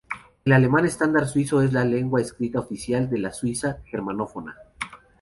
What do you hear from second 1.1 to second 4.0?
suizo es la lengua escrita oficial de la Suiza